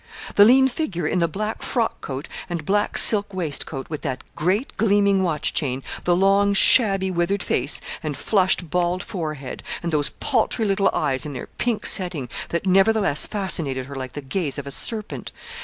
[0.33, 4.75] The lean figure in the black frock coat, and black silk waistcoat, with that great
[4.75, 10.65] gleaming watch chain, the long, shabby, withered face, and flushed, bald forehead; and those paltry
[10.65, 14.71] little eyes, in their pink setting, that nevertheless fascinated her like the gaze of a
[14.71, 15.31] serpent.